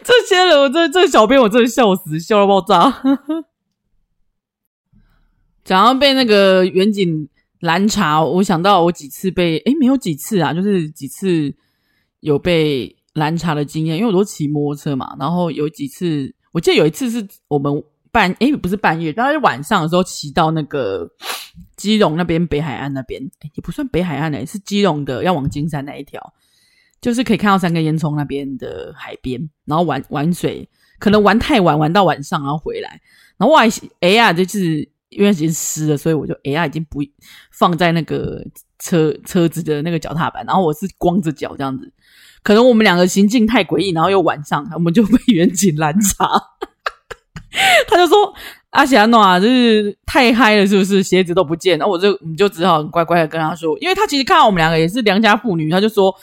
[0.03, 3.01] 这些人，我这这小编我真的笑死，笑到爆炸。
[5.65, 7.27] 想要被那个远景。
[7.63, 11.53] 拦查，我想到我几次被诶没有几次啊，就是几次
[12.19, 15.15] 有被拦查的经验，因为我都骑摩托车嘛。
[15.17, 21.09] 然后有几次，我记得有一次是我们半诶不是半夜，大概晚上的时候骑到那个
[21.77, 23.21] 基隆那边北海岸那边，
[23.55, 26.21] 也不算北海岸诶，是基隆的要往金山那一条，
[26.99, 30.67] 就是可以看到三根烟囱那边的海边，然后玩玩水，
[30.99, 32.99] 可能玩太晚，玩到晚上然后回来，
[33.37, 33.69] 然后我还
[34.01, 34.91] 哎呀，就是。
[35.13, 36.99] 因为已经湿了，所以我就哎呀，已经不
[37.51, 38.43] 放在那个
[38.79, 41.91] 车车子的那个脚踏板，然后我是光着脚这样子。
[42.41, 46.27] 可能我们两个行径太诡异，然后又晚上，我们就被远景拦查。
[47.87, 48.33] 他就说
[48.71, 51.01] ：“阿霞诺啊，就是太嗨了，是不是？
[51.03, 56.13] 鞋子都不见。”然后我就我们就只好乖乖的跟他说，因为他其实看到我们两个也是良家妇女，他就说，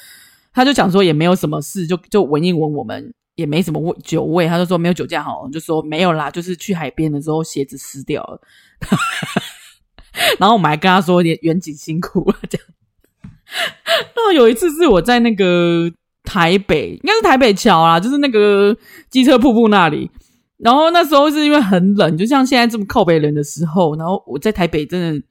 [0.53, 3.15] 他就讲说也没有什么事，就就闻一闻我们。
[3.35, 8.41] 也没什么味酒味，他就说没有酒驾哈，就说没有啦，就是去海边的时候鞋子湿掉了。
[10.39, 12.67] 然后我们还跟他说，远景辛苦了这样。
[14.15, 15.91] 然后有一次是我在那个
[16.25, 18.77] 台北，应该是台北桥啦，就是那个
[19.09, 20.11] 机车瀑布那里。
[20.59, 25.27] 然后那时候是因为很冷，就像现在这么靠北冷的时候，然后我在台北真的。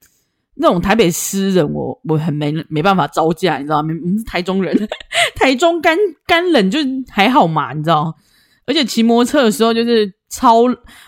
[0.54, 3.88] 那种台北湿人，我我很没没办法招架，你知道吗？
[4.02, 4.76] 我们是台中人，
[5.36, 8.14] 台中干干冷就还好嘛，你知道？
[8.66, 10.62] 而且骑摩托车的时候就是超，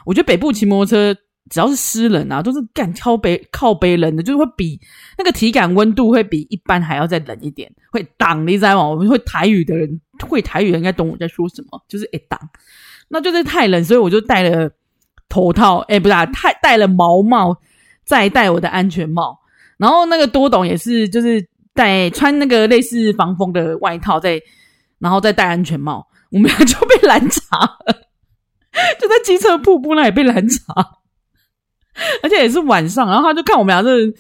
[0.05, 1.15] 我觉得北部骑摩托车
[1.51, 4.81] 只要是湿冷啊，都是干超北靠北冷的，就是会比
[5.19, 8.89] 那个体感温度会比一般还要再冷一点，会挡你知道吗？
[8.89, 12.41] 我们会台语的人，会台语的人应该懂我在说什么，就是诶挡，
[13.09, 14.71] 那就是太冷，所以我就戴了
[15.29, 17.59] 头套，诶不是啊，太戴了毛帽，
[18.13, 19.39] 再戴我的安全帽。
[19.79, 24.39] 然后那个多董也是，就是戴穿那个类似防风的外套，在
[24.99, 27.79] 然后再戴安全帽，我们俩就被拦查，
[29.01, 30.75] 就在机车瀑布那里被拦查，
[32.23, 33.09] 而且也是晚上。
[33.09, 34.15] 然后他就看我们俩这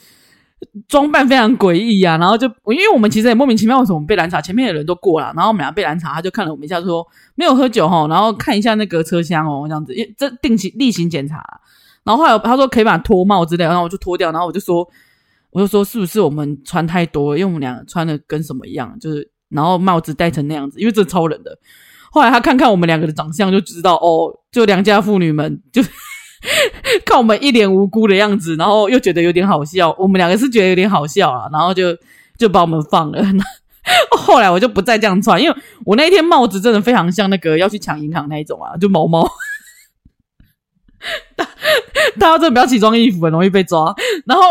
[0.89, 11.61] 装扮非常诡异啊，然后就因为我们其实也莫名其妙为什么被拦查，前面的人都过了，然后我们俩被拦查，他就看了我们一下，说没有喝酒哦，然后看一下那个车厢哦，这样子，因这定期例行检查。
[12.05, 14.89] 然后后来他说可以把脱帽之类，然后我就脱掉，然后我就说。
[15.55, 17.37] 我就说是不是我们穿太多？
[17.37, 21.59] 因为我们俩穿的跟什么一样，就是然后帽子戴成那样子，因为这超冷的。
[22.11, 25.83] 后来他看看我们两个的长相，就知道哦，就良家妇女们就
[27.05, 29.95] 看我们一脸无辜的样子，然后又觉得有点好笑。
[29.99, 31.95] 我们两个是觉得有点好笑啊，然后就
[32.39, 33.23] 就把我们放了。
[34.17, 39.31] 后来我就不再这样穿，因为我那一天帽子真的非常像那个要去抢银行那一种啊，就毛毛。
[42.19, 43.95] 大家真的不要奇装异服，很容易被抓。
[44.27, 44.43] 然后。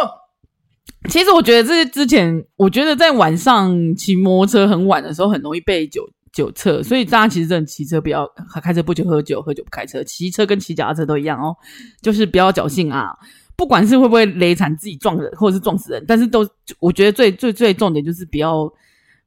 [1.09, 8.23] 其实我觉得这是之前，我觉得在晚上骑摩托车很晚的时候，很容易被酒酒测，所以大家其实真的骑车不要，
[8.61, 11.57] 开车不酒喝酒，喝酒不开车，骑车跟骑脚踏车都一样哦，
[12.03, 13.17] 就是不要侥幸啊，
[13.55, 16.47] 不管是会不会雷惨自己撞人，或者是撞死人，但是都
[16.79, 18.71] 我觉得最最最重点就是不要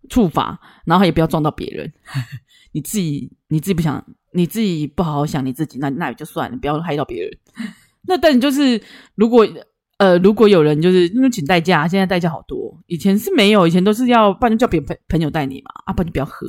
[0.08, 0.56] 触法，
[0.86, 1.92] 然后也不要撞到别人。
[2.70, 4.00] 你自己你自己不想，
[4.34, 7.30] 你自己不好好想你自己，那那也就算了，不要害到别人。
[8.06, 8.82] 那但就是
[9.14, 9.48] 如果
[9.96, 16.46] 呃如果有人就是因为请代驾，现在代驾好多，以前是没有，以前都是要不然就叫别朋朋友带你嘛，啊不然就不要喝，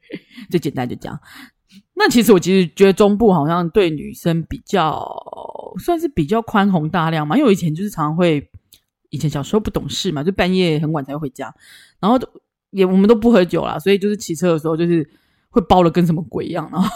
[0.50, 1.20] 最简单就这样。
[1.94, 5.06] 那其实我其实觉得中部好像对女生比较
[5.78, 8.50] 算是比较宽宏大量嘛，因为我以前就是常常会，
[9.10, 11.54] 以前小时候不懂事嘛，就半夜很晚才会回家，
[12.00, 12.18] 然后
[12.70, 15.08] 也我们都不喝酒啦，所以就是骑车的时候就是
[15.48, 16.68] 会包的跟什么鬼一样。
[16.72, 16.88] 然后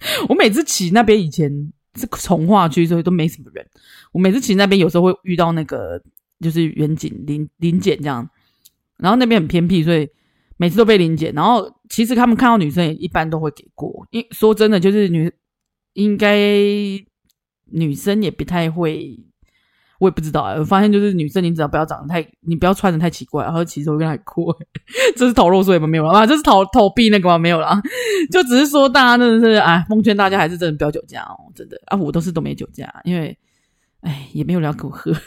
[0.28, 1.50] 我每次骑那边以前
[1.94, 3.66] 是从化区，所以都没什么人。
[4.12, 6.02] 我每次骑那边有时候会遇到那个
[6.40, 8.28] 就是远景林林检这样，
[8.98, 10.08] 然后那边很偏僻，所以。
[10.60, 14.04] 每次都被临检，然后其实他们看到女生也一般都会给过。
[14.10, 15.32] 因说真的，就是女
[15.92, 16.36] 应该
[17.66, 19.16] 女生也不太会，
[19.98, 20.54] 我也不知道啊。
[20.58, 24.56] 我发现就是女生，你只要不要长得太，你不要穿得太奇怪，然后其实我跟他过。
[25.16, 25.86] 这是逃漏税吗？
[25.86, 27.38] 没有了啊，这是逃逃避那个吗？
[27.38, 27.80] 没有了，
[28.30, 33.36] 就只是说大家真的是哎，奉劝大家还是真的不要酒驾哦，真的啊，我都是都没酒驾，因为
[34.00, 35.12] 哎也没有人给我喝。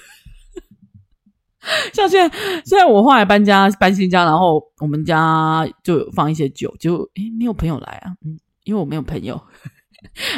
[1.93, 9.39] 像现在，现在我后来搬家搬新家，然后我们家就放一些酒，就诶没有朋友来啊，嗯，因为我没有朋友，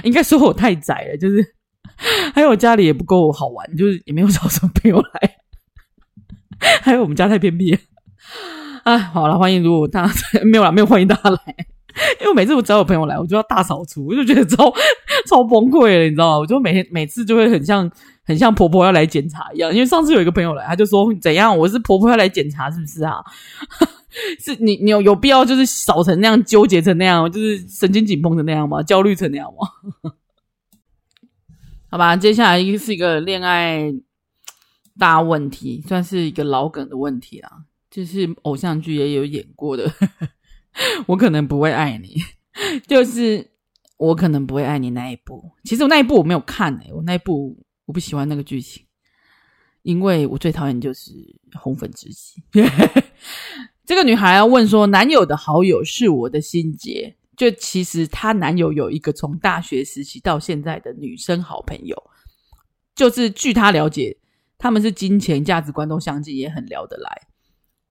[0.04, 1.56] 应该说我太宅了，就是
[2.36, 5.36] 还有我家里也不够好玩，就是也没有找什么朋友来，
[6.82, 7.80] 还有我们家太偏僻了，
[8.84, 10.14] 啊，好了，欢迎如果大家
[10.44, 11.56] 没有了，没有欢迎大家来，
[12.22, 14.72] 因为每次我只要有朋友来，我就要大扫除，我就觉得超
[15.28, 16.38] 超崩溃了，你知道吗？
[16.40, 17.90] 我就每天每次就会很像。
[18.26, 23.18] 很像婆婆要来检查一样，因为上次有一个朋友来，他就说怎样，我是婆婆要来检查，是不是啊？
[24.40, 28.82] 是你你有有必要就是扫成那样，纠结成那样，就是神经紧绷成那样吗？
[28.82, 30.14] 焦虑成那样吗？
[31.94, 33.94] 好吧，接下来是一个恋爱
[34.98, 39.94] 大问题，算是一个老梗的问题啦，就是偶像剧也有演过的。
[41.06, 42.16] 我可能不会爱你，
[42.88, 43.48] 就是
[43.98, 45.52] 我可能不会爱你那一部。
[45.66, 47.64] 其实我那一部我没有看诶、我那一部。
[47.86, 48.84] 我不喜欢那个剧情，
[49.84, 51.12] 因为我最讨厌就是
[51.54, 52.42] 红粉知己。
[53.86, 57.16] 这个女孩要问说，男友的好友是我的心结。
[57.44, 62.02] 就其实她男友有一个从大学时期到现在的女生好朋友，
[62.96, 64.16] 就是据她了解，
[64.58, 67.10] 他们是金钱价值观都相近，也很聊得来。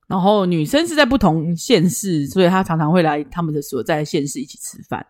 [0.07, 5.07] 然后女生是在不同县市，所以她常常会来他们的所在县市一起吃饭。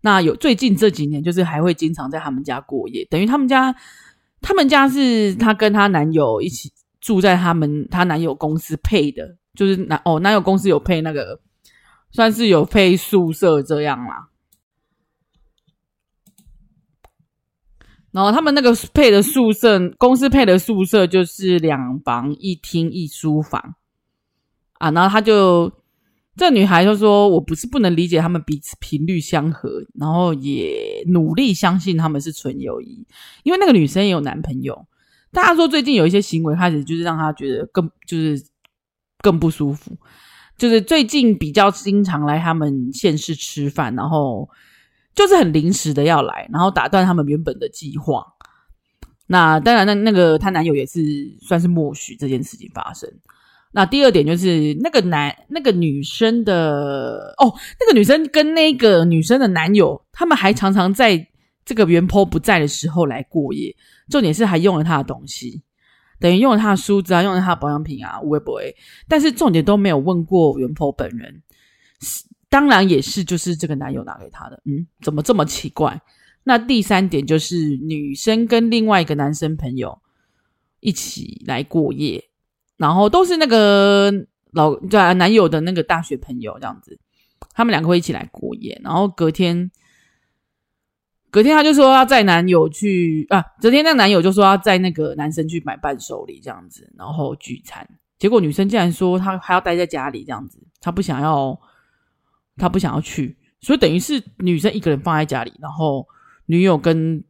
[0.00, 3.74] 那有最近这几年，就是还会经常在他们家过夜，等于他们家，
[4.40, 11.40] 他们家是她跟她男友一起住在他们她男友公司配的，就是男哦男友公司有配那个，
[12.14, 14.30] 算是有配宿舍这样啦。
[18.12, 23.74] 然后他们那个配的宿舍，公司配的宿舍就是两房一厅一书房
[24.78, 25.70] 啊，然后他就。
[26.36, 33.06] 这女孩就说：“我不是不能理解他们彼此频率相合，然后也努力相信他们是纯友谊。
[33.44, 34.84] 因为那个女生也有男朋友，
[35.30, 38.44] 大家说最近有一些行为开始就是让她觉得更就是
[39.22, 39.96] 更不舒服。
[40.56, 44.48] 就是最近比较经常来他们县市吃饭，然后
[45.14, 48.24] 就是很临时的要来，然后打断他们原本的计划。
[49.26, 51.00] 那当然，那那个她男友也是
[51.40, 53.10] 算是默许这件事情发生。”
[53.76, 61.26] 那第二点就是那个男那个女生的哦，那个女生跟那个女生的男友，他们还常常在
[61.64, 63.74] 这个原坡不在的时候来过夜。
[64.08, 65.60] 重点是还用了他的东西，
[66.20, 68.74] 等于用了他的梳子啊，用了他的保养品啊，会不会？
[69.08, 71.42] 但是重点都没有问过原婆本人，
[72.48, 74.60] 当然也是就是这个男友拿给他的。
[74.64, 76.00] 嗯，怎么这么奇怪？
[76.44, 79.98] 那第三点就是女生跟另外一个男生朋友
[80.80, 82.22] 一起来过夜。
[82.76, 84.12] 然后都是那个
[84.50, 86.98] 老对啊，男友的那个大学朋友这样子，
[87.54, 88.80] 他们两个会一起来过夜。
[88.82, 89.70] 然后隔天，
[91.34, 97.84] 隔天他就说要载男友去啊，昨天那男友就说要载那个男生去买伴手礼这样子，然后聚餐。
[98.20, 101.58] 结果女生竟然说她还要待在家里这样子，她不想要，
[102.56, 106.06] 她不想要去，所以等于是女生一个人放在家里，然后
[106.46, 107.24] 女友跟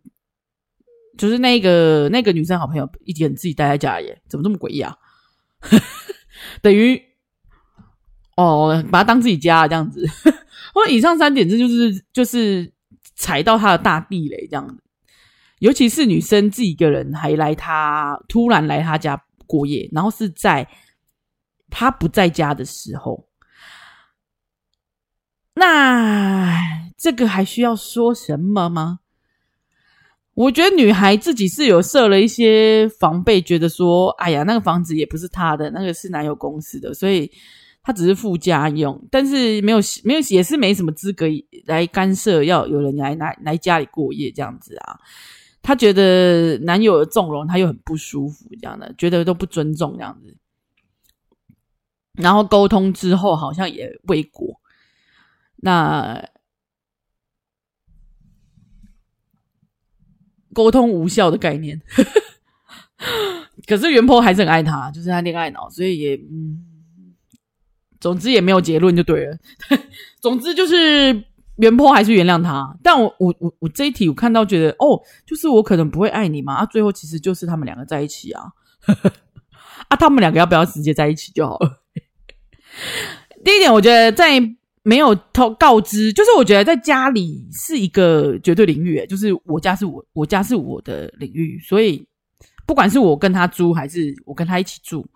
[1.17, 4.95] 就是那个那个女生好朋友一个人自己待在家里，怎么这么诡异啊？
[6.61, 7.01] 等于
[8.37, 10.07] 哦，把她当自己家这样子。
[10.75, 12.71] 或以上三点，这就是就是
[13.15, 14.83] 踩到他的大地雷这样子。
[15.61, 20.69] 尤其是女生自己一个人还来他突然来他家过夜，然后是在
[21.71, 23.29] 他不在家的时候，
[25.55, 29.01] 那这个还需要说什么吗？
[30.35, 37.31] 我觉得女孩自己是有设了一些防备，觉得说，哎呀，那个房子也不是她的，那个是男友公司的，所以
[37.87, 41.27] 他只是附加用，但是没有没有也是没什么资格
[41.67, 44.99] 来干涉，要有人来来来家里过夜这样子啊。
[45.61, 50.35] 他觉得男友的纵容，他又很不舒服，这样的觉得都不尊重这样子。
[52.15, 54.59] 然后沟通之后好像也未果，
[55.57, 56.27] 那
[60.55, 61.83] 沟通无效的概念。
[63.69, 66.64] 可是原 po 还是很爱他，就是他恋爱脑，所以也嗯。
[68.05, 69.39] 总之也没有结论就对了。
[70.21, 71.25] 总之就是
[71.57, 76.57] 原坡还是原谅他，但我我我我这一题我看到觉得哦，就是我可能不会爱你嘛。
[76.57, 78.43] 啊，最后其实就是他们两个在一起啊。
[79.89, 81.81] 啊，他们两个要不要直接在一起就好了？
[83.43, 84.39] 第一点，我觉得在
[84.83, 92.07] 没有告告知，就是我觉得在家里是一个绝对领域，就是我家是我我家是我的领域，所以
[92.67, 95.07] 不管是我跟他租还是我跟他一起住，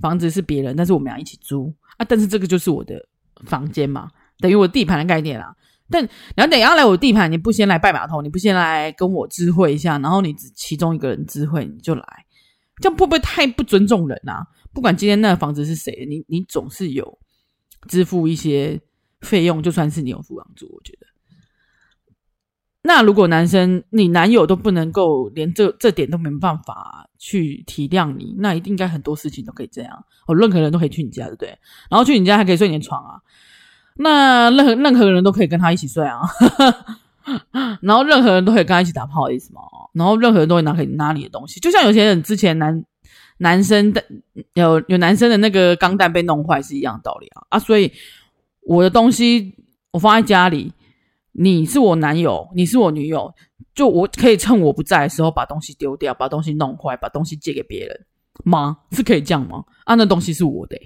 [0.00, 1.72] 房子是别人，但是我们俩一起租。
[2.04, 2.94] 但是这个就是我的
[3.46, 5.54] 房间嘛，等于我地盘的概念啦。
[5.90, 12.04] 但你要等要来我地盘，你不先来拜码头，你不先来跟我知会一下，然后你只其中一个人知会你就来，
[12.80, 14.46] 这样会不会太不尊重人啊？
[14.72, 17.18] 不管今天那个房子是谁，你你总是有
[17.88, 18.80] 支付一些
[19.20, 21.06] 费用，就算是你有付房租，我觉得。
[22.84, 31.56] 那如果男生你男友都不能够连这这点都没办法去体谅你，那一定应该很多事情都可以这样哦，任何人都可以去你家，对不对？
[31.88, 33.20] 然后去你家还可以睡你的床啊，
[33.96, 36.22] 那任何任何人都可以跟他一起睡啊，
[37.80, 39.60] 然后任何人都可以跟他一起打炮，意思吗？
[39.94, 42.84] 然后任何人都会拿可以拿你的东西，就像有些人之前男
[43.38, 44.04] 男生的
[44.54, 47.92] 有有男生的那个钢弹被弄坏是一样的道理啊啊，所以
[48.62, 49.54] 我的东西
[49.92, 50.72] 我放在家里。
[51.32, 53.32] 你是我男友，你是我女友，
[53.74, 58.06] 就我可以趁我不在的时候把东西丢掉，把东西弄坏，把东西借给别人
[58.44, 58.78] 吗？
[58.90, 59.64] 是可以这样吗？
[59.84, 60.76] 啊，那东西是我的，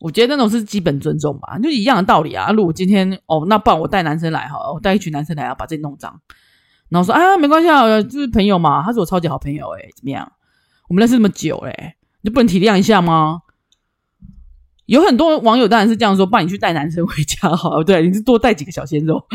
[0.00, 2.50] 我觉得那种是基本尊重吧，就一样的道理啊。
[2.50, 6.20] 如果今天哦，那不然我带男生来哈，我带一群男生来，要把这弄脏，
[6.88, 10.30] 然后说啊，没关系啊，就是朋友嘛，他是我超级好朋友，欸，怎么样？
[10.88, 13.42] 我们认识这么久，欸，你就不能体谅一下吗？
[14.92, 19.26] 有很多网友当然是这样说，帮你去带男生回家好，对， 你是多带几个小鲜肉。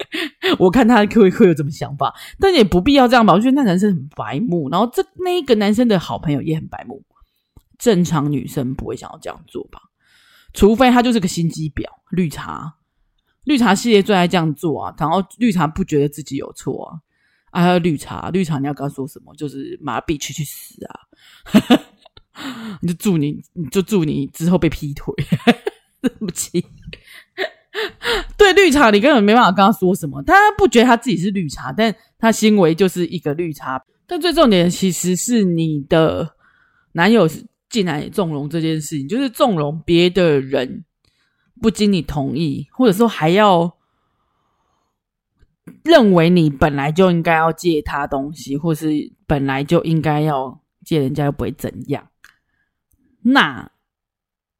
[0.60, 3.32] 我看他会会有这么想法，但也不必要这样吧。
[3.32, 7.02] 我觉得那男生很白目，然后这那一个男生的好朋友也很白目。
[7.78, 9.80] 正常女生不会想要这样做吧？
[10.52, 12.74] 除非他就是个心机婊，绿茶，
[13.44, 14.94] 绿茶系列最爱这样做啊。
[14.98, 17.00] 然后绿茶不觉得自己有错
[17.50, 19.34] 啊，啊，绿茶，绿茶你要跟他说什么？
[19.34, 21.00] 就是麻痹去去死啊！
[22.80, 25.14] 你就祝你，你就祝你之后被劈腿，
[26.00, 26.64] 对不起。
[28.38, 30.22] 对绿茶，你根本没办法跟他说什么。
[30.22, 33.82] 他不觉得他自己是绿茶，但他行为就是一个绿茶。
[34.06, 36.34] 但最重点其实是你的
[36.92, 37.28] 男友
[37.68, 40.84] 进来纵容这件事情，就是纵容别的人
[41.60, 43.76] 不经你同意，或者说还要
[45.82, 52.08] 认为你本来就应该要借他东西，或是本来就应该要借人家，又不会怎样。
[53.28, 53.68] 那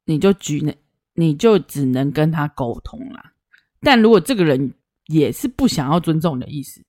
[0.03, 0.75] 你就只能，
[1.13, 3.31] 你就只能跟他沟通啦。
[3.79, 4.73] 但如果这个人
[5.05, 6.81] 也是不想要尊重你的意思，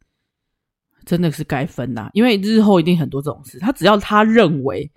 [1.05, 2.11] 真的是该分啦。
[2.15, 3.61] 因为日后一定很多这种事。
[3.61, 4.91] 他只要他认为，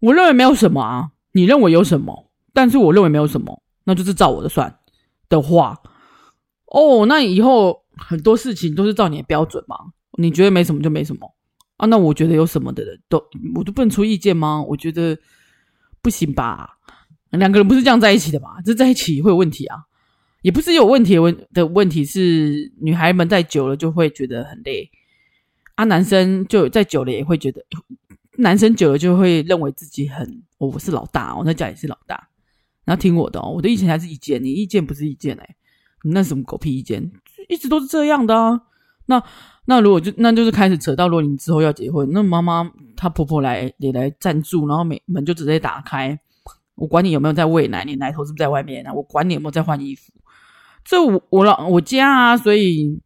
[0.00, 2.28] 我认为没有什么啊，你认为有什么？
[2.52, 4.76] 但是我认为没有什么，那就是照我的算
[5.28, 5.80] 的话，
[6.66, 9.76] 哦，那以后很多事情都是照你的标准嘛。
[10.18, 11.32] 你觉得没什么就没什么
[11.76, 11.86] 啊？
[11.86, 13.22] 那我觉得有什么的人都，
[13.54, 14.60] 我都不能出意见吗？
[14.60, 15.16] 我觉得。
[16.04, 16.78] 不行吧？
[17.30, 18.58] 两个人不是这样在一起的吧？
[18.64, 19.84] 这在一起会有问题啊！
[20.42, 24.90] 也不是有问题的问的问题是，女孩们在久了就会觉得很累
[25.74, 27.64] 啊，男生就在久了也会觉得，
[28.36, 32.28] 男生久了就会认为自己很，哦、我是老大，我在家也是老大，
[32.84, 35.56] 然后听我的哦，我的意见才是意见，你意见不是意见哎，
[36.02, 37.10] 你那什么狗屁意见，
[37.48, 38.60] 一直都是这样的啊！
[39.06, 39.24] 那
[39.66, 46.18] 那如果就那就是开始扯到，如果你之后要结婚，那妈妈她婆婆来也来赞助，然后门门就直接打开，
[46.74, 48.92] 我管你有没有在喂奶，你奶头是不是在外面啊？
[48.92, 50.12] 我管你有没有在换衣服，
[50.84, 53.00] 这我我老我家啊，所以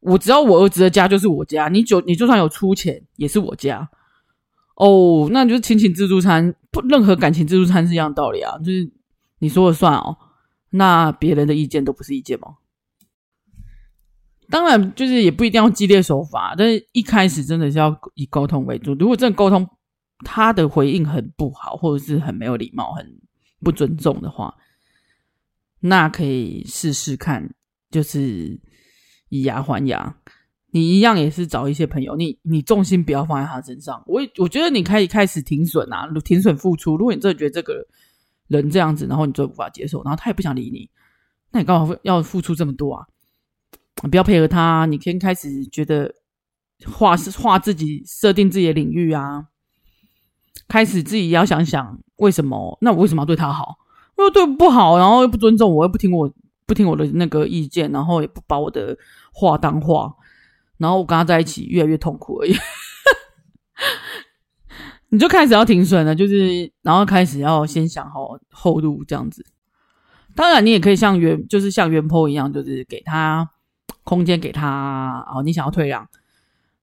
[0.00, 3.88] 我只要我儿子的家就是我家，你就你就算有出钱也是我家
[4.74, 8.90] 哦，那就是亲情自助餐，不任何感情自助餐是一样的道理啊，就是
[9.38, 10.16] 你说了算哦，
[10.70, 12.56] 那别人的意见都不是意见吗？
[14.50, 18.94] 当然，就是也不一定要激烈手法，但是一开始真的是要以沟通为主。
[18.94, 19.68] 如果这个沟通
[20.24, 23.20] 他的回应很不好，或者是很没有礼貌、很
[23.60, 24.54] 不尊重的话，
[25.80, 27.54] 那可以试试看，
[27.90, 28.58] 就是
[29.28, 30.16] 以牙还牙。
[30.70, 34.02] 你一样也是找一些朋友，你你重心不要放在他身上。
[34.06, 36.96] 我我觉得你可以开始停损啊，停损付出。
[36.96, 37.86] 如果你真的觉得这个
[38.48, 40.90] 人这样子，然后你就无法接受，然后他也不想理你，
[41.52, 43.06] 那你干嘛要付出这么多啊？
[44.02, 46.14] 不要配合他，你先开始觉得
[46.86, 49.46] 画是画自己，设定自己的领域啊，
[50.68, 52.78] 开始自己要想想为什么？
[52.80, 53.78] 那我为什么要对他好？
[54.16, 56.32] 因为对不好，然后又不尊重我，又不听我
[56.66, 58.96] 不听我的那个意见，然后也不把我的
[59.32, 60.14] 话当话，
[60.76, 62.54] 然后我跟他在一起越来越痛苦而已。
[65.10, 69.44] 你就开始要停损了，就是然后开始要先想好后路这样子。
[70.34, 73.48] 当然，你也可以像原就是像原 po 一样，就是给他
[74.08, 76.08] 空间，给他哦，你想要退让，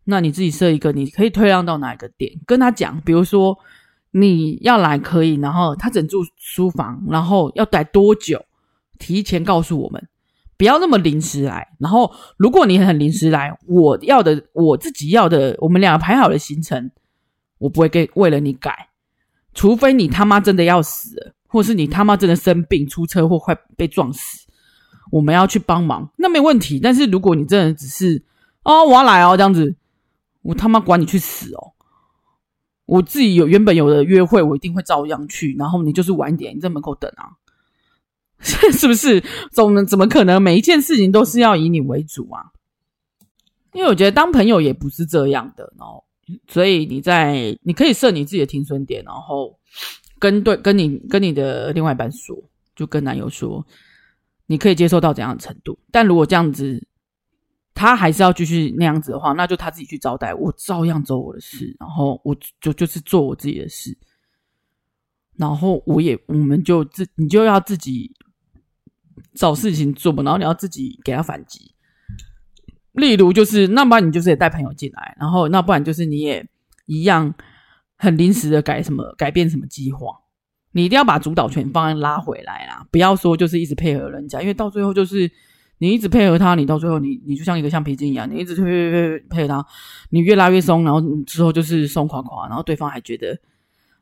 [0.04, 3.58] 那你自己设一个，你可以退让到哪一个点，跟他讲，比如说
[4.12, 8.46] 你要来可以，然后他只住书房，然后要待多久，
[9.00, 10.08] 提前告诉我们，
[10.56, 11.68] 不要那么临时来。
[11.80, 16.92] 然后如果你很临时来，我要的我自己要的，我们俩排好的行程。
[17.58, 18.90] 我不会给为了你改，
[19.54, 24.45] 除非你他妈真的要死了，或是你他妈真的生病出车祸快被撞死，
[25.16, 26.78] 我们要去帮忙，那没问题。
[26.78, 28.22] 但是如果你真的只是
[28.64, 29.74] 哦，我要来哦这样子，
[30.42, 31.72] 我他妈管你去死哦！
[32.86, 35.56] 我自己有原本有的约会，我一定会照样去。
[35.58, 37.32] 然后你就是晚一点，你在门口等啊，
[38.44, 39.24] 是不是？
[39.54, 42.52] 总怎么可能每一件事情都是要以你为主啊？
[43.72, 46.04] 因为我觉得当朋友也不是这样的，然后。
[46.48, 49.56] 所以你在，你可以设你自己的停损点，然后
[50.18, 52.36] 跟对跟你跟你的另外一半说，
[52.76, 53.64] 就跟男友说，
[54.48, 55.78] 你可以接受到怎样的程度。
[55.92, 56.88] 但如果这样子，
[57.74, 63.98] 他还是要继续那样子的话，那就他自己去招待，我照样走我的事，然后我就就是做我自己的事，
[65.36, 68.14] 然后我也我们就自你就要自己
[69.34, 71.74] 找事情做嘛，然后你要自己给他反击。
[72.94, 76.48] 例如，就是那不然你就是也带朋友进来，然后那不然就是你也
[76.86, 77.36] 一样
[77.98, 80.18] 很临时的改什么改变什么计划，
[80.76, 85.32] 你一定要把主导权放在拉回来啦，不要说就是一直配合人家，因为到最后就是
[85.78, 89.66] 你一直配合他，你到最后你你就像一个橡皮筋一样，你一直配配配配合他，
[90.10, 93.40] 你越拉越松，然后之后就是松垮垮，然后对方还觉得，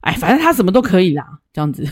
[0.02, 1.88] 哎，反正他什么都可以啦，这样子，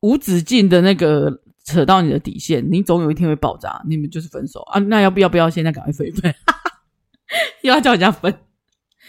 [0.00, 1.42] 无止境的那个。
[1.62, 4.80] 扯到你的底线，你总有一天会爆炸，你们就是分手啊？
[4.80, 6.34] 那要不要不要现在赶快分一分？
[7.62, 8.34] 又要叫人家分，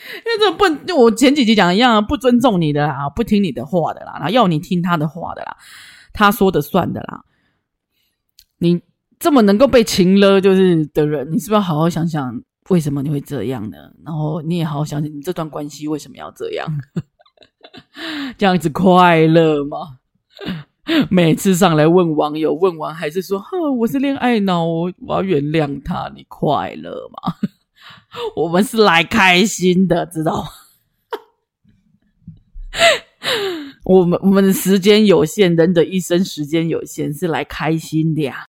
[0.26, 5.56] 因为这不就我前几集讲一样，不尊重你的啦，不听你的话的啦，然后要你听他的话的啦，
[6.14, 7.24] 他说的算的啦。
[8.58, 8.82] 你
[9.20, 13.78] 这么能够被情勒就是的人，你是不是要好好想想为什么你会这样呢？
[14.06, 16.68] 然后你也好好想想你这段关系为什么要这样？
[18.38, 19.98] 这样子快乐吗？
[21.10, 27.36] 每次上来问网友，问完还是说：“哼，我是恋爱脑，我我要原谅他。”你快乐吗？
[28.36, 30.50] 我们是来开心的，知道吗？
[33.84, 38.46] 我们我们的时间有限，人的一生时间有限，是来开心的呀。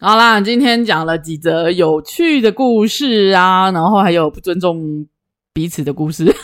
[0.00, 5.06] 好啦，今天讲了几则有趣的故事啊，然后还有不尊重
[5.52, 6.34] 彼此的故事。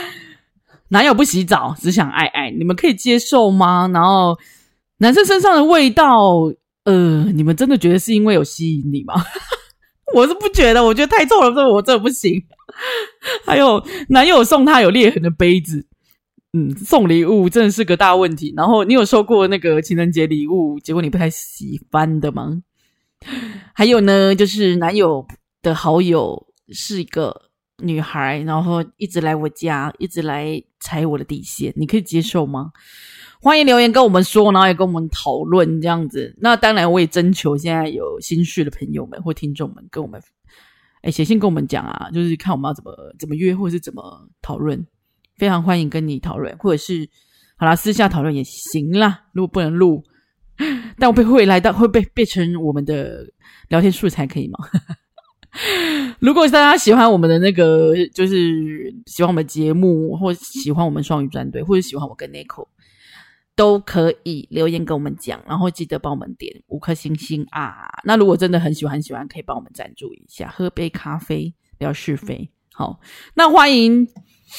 [0.88, 3.90] 男友不洗澡，只想爱爱，你们可以接受吗？
[3.92, 4.38] 然后
[4.98, 6.52] 男生身上的味道，
[6.84, 9.14] 呃，你们真的觉得是因为有吸引力吗？
[10.14, 12.44] 我是不觉得，我觉得太臭了，这我这不行。
[13.46, 15.86] 还有男友送他有裂痕的杯子，
[16.52, 18.52] 嗯，送礼物真的是个大问题。
[18.56, 22.62] 然后你有收过那个情人节礼物，结果你不太喜欢的吗？
[23.74, 25.26] 还有呢，就是男友
[25.62, 27.42] 的好友是一个。
[27.82, 32.70] 女孩，然后一直来我家，一直来踩我的底线，你可以接受吗？
[33.46, 36.34] 欢迎留言跟我们说，然后也跟我们讨论这样子。
[36.40, 40.20] 那当然，我也征求现在有心事的朋友们或听众们跟我们，
[41.02, 44.84] 哎，写信跟我们讲啊，就是看我们要怎么怎么约，或者是怎么讨论，
[45.36, 47.08] 非常欢迎跟你讨论，或者是
[47.56, 49.26] 好啦，私下讨论也行啦。
[49.32, 50.02] 如果不能录，
[50.98, 53.28] 但我被会来到会被变成我们的
[53.68, 54.58] 聊天素材，可以吗？
[56.18, 62.66] 如果大家喜欢我们的那个，就是喜欢我们的节目，或喜欢我们双语专队，或者喜欢我跟 Nico，
[63.56, 67.88] 都可以留言跟我们讲，然后记得帮我们点五颗星星啊！
[68.04, 72.50] 那如果真的很喜欢，很喜欢可以帮我们赞助一下，喝杯咖啡聊是非。
[72.74, 73.00] 好，
[73.34, 74.06] 那欢迎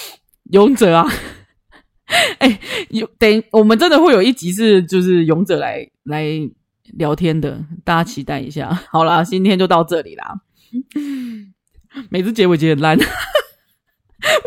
[0.52, 1.08] 勇者啊！
[2.40, 6.26] 哎，有等我们真的会有一集是就是勇者来来
[6.94, 8.74] 聊天的，大家期待一下。
[8.90, 10.42] 好啦，今天就到这里啦。
[12.10, 12.98] 每次结尾结很烂，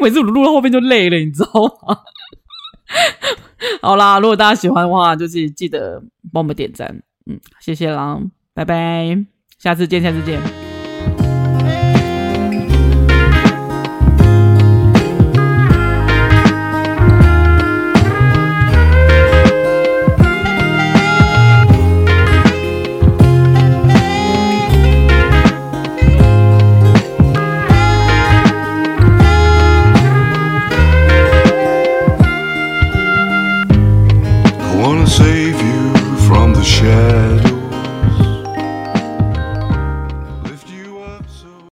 [0.01, 1.51] 每次录到后面就累了，你知道
[1.87, 2.01] 吗？
[3.83, 6.03] 好啦，如果大家喜欢的话，就是记得
[6.33, 8.21] 帮我们点赞，嗯，谢谢啦，
[8.55, 9.25] 拜拜，
[9.59, 10.60] 下次见，下次见。